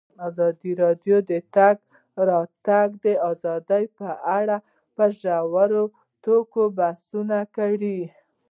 ازادي 0.27 0.71
راډیو 0.83 1.17
د 1.23 1.25
د 1.29 1.31
تګ 1.55 1.75
راتګ 2.29 2.91
ازادي 3.31 3.83
په 3.97 4.09
اړه 4.37 4.57
په 4.95 5.05
ژوره 5.19 5.83
توګه 6.25 6.61
بحثونه 6.79 7.39
کړي. 7.55 7.99